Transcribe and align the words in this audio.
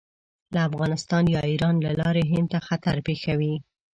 له 0.53 0.59
افغانستان 0.69 1.23
یا 1.35 1.41
ایران 1.51 1.75
له 1.85 1.91
لارې 1.99 2.23
هند 2.31 2.47
ته 2.53 2.59
خطر 2.67 2.95
پېښوي. 3.07 3.53